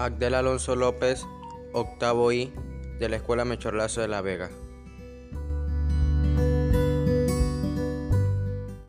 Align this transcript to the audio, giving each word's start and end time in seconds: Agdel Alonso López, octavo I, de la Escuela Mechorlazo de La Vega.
Agdel 0.00 0.34
Alonso 0.34 0.76
López, 0.76 1.26
octavo 1.74 2.32
I, 2.32 2.50
de 2.98 3.10
la 3.10 3.16
Escuela 3.16 3.44
Mechorlazo 3.44 4.00
de 4.00 4.08
La 4.08 4.22
Vega. 4.22 4.48